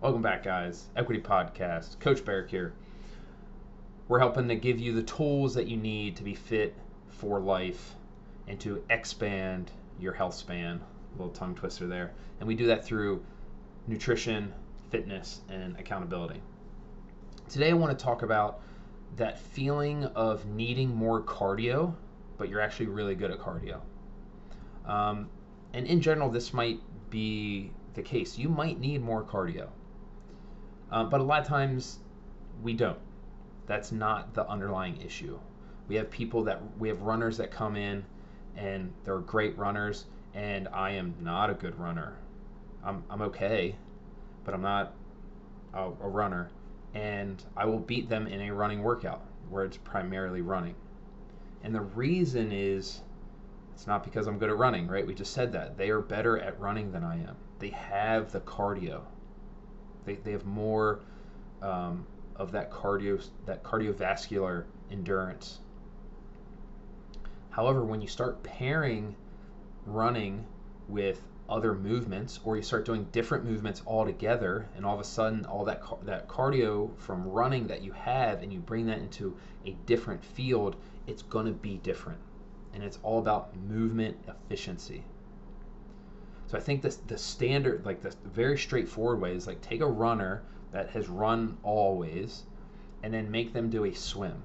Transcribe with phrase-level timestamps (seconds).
[0.00, 0.86] Welcome back, guys.
[0.94, 1.98] Equity Podcast.
[1.98, 2.72] Coach Berek here.
[4.06, 6.76] We're helping to give you the tools that you need to be fit
[7.08, 7.96] for life
[8.46, 10.80] and to expand your health span.
[10.80, 12.12] A little tongue twister there.
[12.38, 13.24] And we do that through
[13.88, 14.54] nutrition,
[14.90, 16.40] fitness, and accountability.
[17.48, 18.60] Today, I want to talk about
[19.16, 21.92] that feeling of needing more cardio,
[22.36, 23.80] but you're actually really good at cardio.
[24.86, 25.28] Um,
[25.72, 26.78] and in general, this might
[27.10, 28.38] be the case.
[28.38, 29.70] You might need more cardio,
[30.90, 31.98] um, but a lot of times
[32.62, 32.98] we don't.
[33.66, 35.38] That's not the underlying issue.
[35.88, 38.04] We have people that we have runners that come in
[38.56, 42.16] and they're great runners, and I am not a good runner.
[42.82, 43.76] I'm, I'm okay,
[44.44, 44.94] but I'm not
[45.74, 46.50] a, a runner.
[46.94, 50.74] And I will beat them in a running workout where it's primarily running.
[51.62, 53.02] And the reason is
[53.74, 55.06] it's not because I'm good at running, right?
[55.06, 55.76] We just said that.
[55.76, 57.36] They are better at running than I am.
[57.58, 59.02] They have the cardio.
[60.08, 61.00] They, they have more
[61.62, 65.60] um, of that cardio that cardiovascular endurance.
[67.50, 69.16] However, when you start pairing
[69.86, 70.46] running
[70.88, 75.46] with other movements or you start doing different movements altogether and all of a sudden
[75.46, 79.34] all that that cardio from running that you have and you bring that into
[79.64, 82.18] a different field it's going to be different
[82.74, 85.04] and it's all about movement efficiency.
[86.48, 89.86] So I think this the standard, like the very straightforward way is like take a
[89.86, 92.44] runner that has run always
[93.02, 94.42] and then make them do a swim.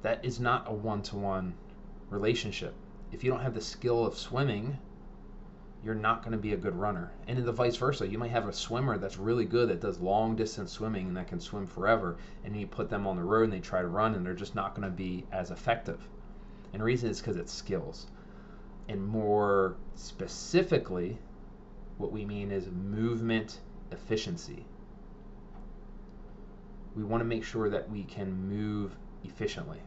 [0.00, 1.52] That is not a one-to-one
[2.08, 2.74] relationship.
[3.12, 4.78] If you don't have the skill of swimming,
[5.84, 7.12] you're not going to be a good runner.
[7.28, 10.36] And the vice versa, you might have a swimmer that's really good that does long
[10.36, 13.52] distance swimming and that can swim forever, and you put them on the road and
[13.52, 16.08] they try to run and they're just not going to be as effective.
[16.72, 18.06] And the reason is because it's skills.
[18.88, 21.18] And more specifically,
[21.98, 24.64] what we mean is movement efficiency.
[26.94, 29.80] We want to make sure that we can move efficiently.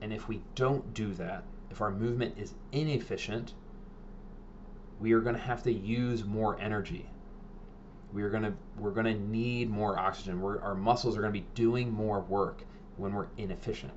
[0.00, 3.54] And if we don't do that, if our movement is inefficient,
[5.00, 7.06] we are going to have to use more energy.
[8.12, 10.40] We are going to we're going to need more oxygen.
[10.40, 12.64] We're, our muscles are going to be doing more work
[12.96, 13.92] when we're inefficient.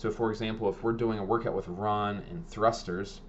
[0.00, 3.20] So for example, if we're doing a workout with run and thrusters,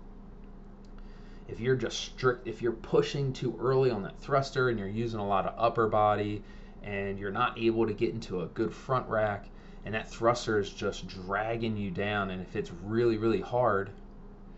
[1.50, 5.20] if you're just strict, if you're pushing too early on that thruster and you're using
[5.20, 6.42] a lot of upper body
[6.82, 9.50] and you're not able to get into a good front rack
[9.84, 13.90] and that thruster is just dragging you down and if it's really, really hard,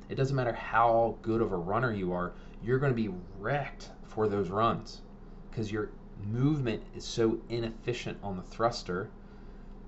[0.07, 3.90] it doesn't matter how good of a runner you are, you're going to be wrecked
[4.03, 5.01] for those runs
[5.50, 5.90] because your
[6.24, 9.09] movement is so inefficient on the thruster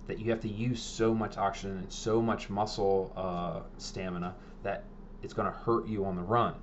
[0.08, 4.84] that you have to use so much oxygen and so much muscle uh, stamina that
[5.24, 6.54] it's going to hurt you on the run.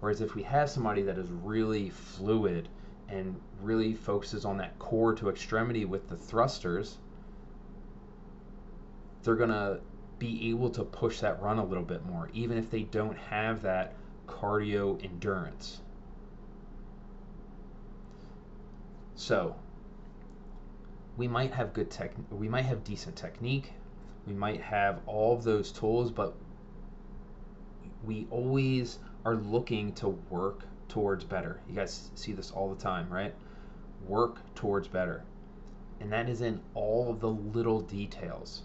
[0.00, 2.68] Whereas if we have somebody that is really fluid
[3.08, 6.98] and really focuses on that core to extremity with the thrusters,
[9.22, 9.80] they're going to
[10.18, 13.62] be able to push that run a little bit more, even if they don't have
[13.62, 13.94] that
[14.26, 15.80] cardio endurance.
[19.14, 19.54] So,
[21.16, 23.72] we might have good tech we might have decent technique
[24.26, 26.34] we might have all of those tools but
[28.04, 31.60] we always are looking to work towards better.
[31.68, 33.34] You guys see this all the time right?
[34.06, 35.24] Work towards better.
[36.00, 38.62] And that is in all of the little details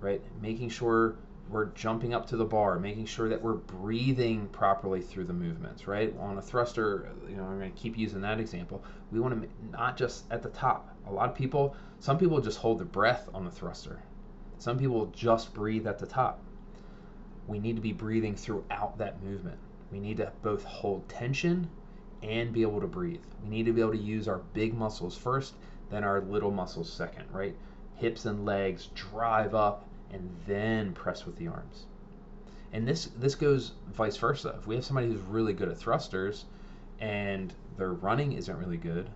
[0.00, 0.22] right?
[0.40, 1.16] Making sure
[1.50, 5.88] we're jumping up to the bar, making sure that we're breathing properly through the movements,
[5.88, 6.14] right?
[6.20, 8.84] On a thruster, you know, I'm going to keep using that example.
[9.10, 10.96] We want to not just at the top.
[11.08, 14.00] A lot of people, some people just hold their breath on the thruster.
[14.58, 16.40] Some people just breathe at the top.
[17.48, 19.58] We need to be breathing throughout that movement.
[19.90, 21.68] We need to both hold tension
[22.22, 23.22] and be able to breathe.
[23.42, 25.54] We need to be able to use our big muscles first,
[25.90, 27.56] then our little muscles second, right?
[27.96, 31.86] Hips and legs drive up and then press with the arms.
[32.72, 34.54] And this this goes vice versa.
[34.58, 36.44] If we have somebody who's really good at thrusters
[37.00, 39.10] and their running isn't really good,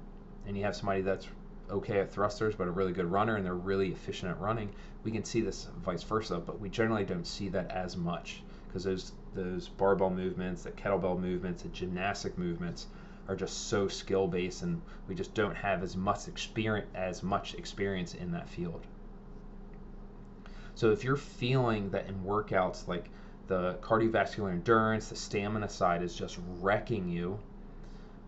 [0.46, 1.28] and you have somebody that's
[1.70, 4.70] okay at thrusters but a really good runner and they're really efficient at running,
[5.02, 8.84] we can see this vice versa, but we generally don't see that as much because
[8.84, 12.86] those those barbell movements, the kettlebell movements, the gymnastic movements
[13.28, 17.54] are just so skill based and we just don't have as much experience as much
[17.54, 18.84] experience in that field.
[20.74, 23.10] So if you're feeling that in workouts, like
[23.46, 27.38] the cardiovascular endurance, the stamina side is just wrecking you,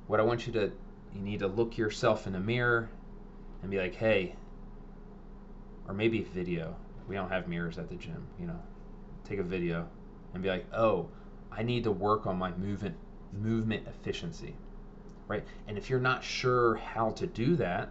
[0.07, 0.73] what I want you to,
[1.15, 2.89] you need to look yourself in the mirror
[3.63, 4.37] and be like, hey,
[5.89, 6.77] or maybe video.
[7.09, 8.61] We don't have mirrors at the gym, you know.
[9.25, 9.89] Take a video
[10.35, 11.09] and be like, oh,
[11.51, 12.97] I need to work on my movement
[13.33, 14.55] movement efficiency.
[15.29, 15.45] right?
[15.67, 17.91] And if you're not sure how to do that,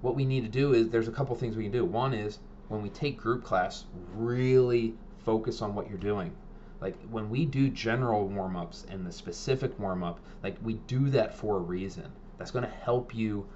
[0.00, 1.84] what we need to do is there's a couple things we can do.
[1.84, 2.38] One is
[2.68, 3.84] when we take group class,
[4.14, 4.94] really
[5.24, 6.32] focus on what you're doing.
[6.80, 11.10] Like when we do general warm ups and the specific warm up, like we do
[11.10, 12.10] that for a reason.
[12.38, 13.46] That's going to help you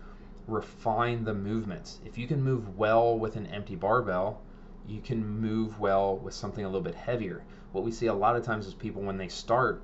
[0.47, 2.01] refine the movements.
[2.05, 4.41] If you can move well with an empty barbell,
[4.87, 7.43] you can move well with something a little bit heavier.
[7.73, 9.83] What we see a lot of times is people when they start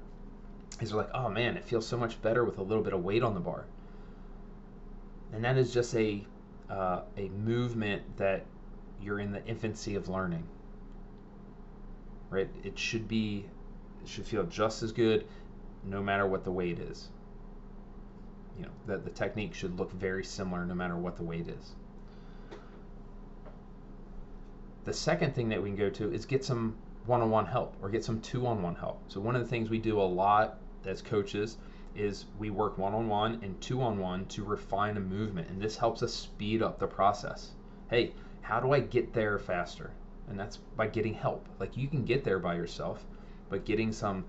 [0.81, 3.05] is they're like, oh man, it feels so much better with a little bit of
[3.05, 3.67] weight on the bar.
[5.33, 6.27] And that is just a
[6.71, 8.47] uh, a movement that
[9.01, 10.45] you're in the infancy of learning.
[12.31, 12.49] Right?
[12.63, 13.47] It should be
[14.03, 15.27] it should feel just as good
[15.83, 17.09] no matter what the weight is.
[18.59, 21.75] You know, that the technique should look very similar no matter what the weight is.
[24.85, 26.77] The second thing that we can go to is get some
[27.07, 29.01] one-on-one help or get some two-on-one help.
[29.09, 31.57] So one of the things we do a lot as coaches
[31.95, 36.63] is we work one-on-one and two-on-one to refine a movement and this helps us speed
[36.63, 37.53] up the process.
[37.89, 38.13] Hey,
[38.45, 39.91] how do I get there faster?
[40.29, 41.49] And that's by getting help.
[41.59, 43.05] Like you can get there by yourself,
[43.51, 44.25] but getting some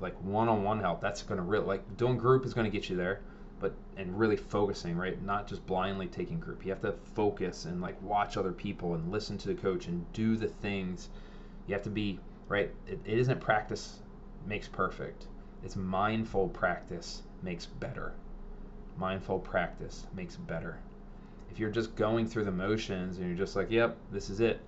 [0.00, 2.96] like one-on-one help, that's going to really like doing group is going to get you
[2.96, 3.20] there,
[3.60, 5.22] but and really focusing, right?
[5.22, 6.64] Not just blindly taking group.
[6.64, 10.10] You have to focus and like watch other people and listen to the coach and
[10.12, 11.08] do the things.
[11.66, 12.18] You have to be
[12.48, 12.70] right.
[12.86, 14.00] it, it isn't practice
[14.46, 15.26] makes perfect
[15.62, 18.14] it's mindful practice makes better.
[18.96, 20.78] Mindful practice makes better.
[21.50, 24.60] If you're just going through the motions and you're just like, yep, this is it.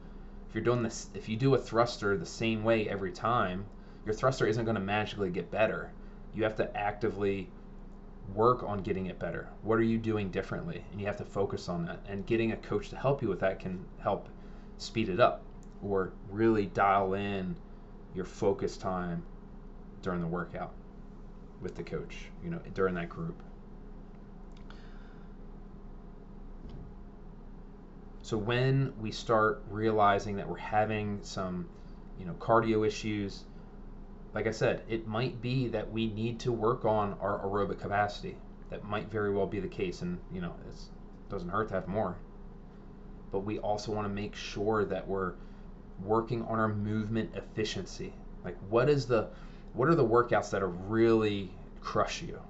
[0.49, 3.65] If you're doing this, if you do a thruster the same way every time,
[4.05, 5.93] your thruster isn't going to magically get better.
[6.35, 7.49] You have to actively
[8.35, 9.49] work on getting it better.
[9.63, 10.85] What are you doing differently?
[10.91, 12.01] And you have to focus on that.
[12.07, 14.29] And getting a coach to help you with that can help
[14.79, 15.43] speed it up
[15.83, 17.57] or really dial in
[18.15, 19.23] your focus time
[20.03, 20.73] during the workout
[21.61, 23.41] with the coach, you know, during that group.
[28.23, 31.69] So when we start realizing that we're having some,
[32.21, 33.43] you know, cardio issues,
[34.33, 38.39] like I said, it might be that we need to work on our aerobic capacity.
[38.71, 40.75] That might very well be the case, and you know, it
[41.29, 42.17] doesn't hurt to have more.
[43.33, 45.35] But we also want to make sure that we're
[46.03, 48.15] working on our movement efficiency.
[48.45, 49.29] Like, what is the
[49.75, 52.41] what are the workouts that are really crush you?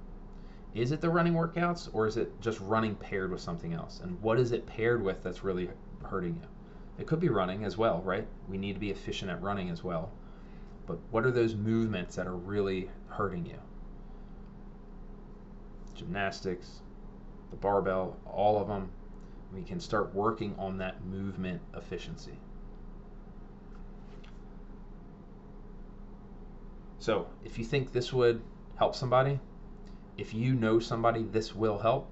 [0.74, 4.00] Is it the running workouts or is it just running paired with something else?
[4.02, 5.68] And what is it paired with that's really
[6.02, 6.48] hurting you?
[6.98, 8.26] It could be running as well, right?
[8.48, 10.10] We need to be efficient at running as well.
[10.86, 13.58] But what are those movements that are really hurting you?
[15.94, 16.80] Gymnastics,
[17.50, 18.90] the barbell, all of them.
[19.52, 22.38] We can start working on that movement efficiency.
[26.98, 28.40] So if you think this would
[28.76, 29.38] help somebody,
[30.18, 32.10] if you know somebody this will help,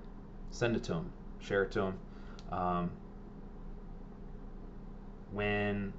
[0.51, 1.99] send it to them, share it to them.
[2.51, 2.91] Um,
[5.33, 5.93] when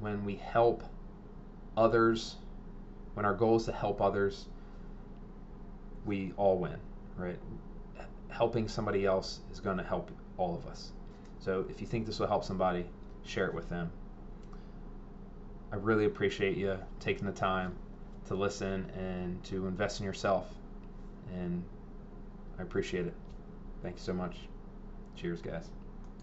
[0.00, 0.82] when we help
[1.76, 2.36] others,
[3.14, 4.46] when our goal is to help others,
[6.04, 6.76] we all win,
[7.16, 7.38] right?
[8.28, 10.92] Helping somebody else is going to help all of us.
[11.38, 12.86] So if you think this will help somebody,
[13.24, 13.90] share it with them.
[15.72, 17.76] I really appreciate you taking the time
[18.26, 20.46] to listen and to invest in yourself.
[21.32, 21.62] And
[22.58, 23.14] I appreciate it.
[23.82, 24.36] Thank you so much.
[25.16, 25.70] Cheers, guys.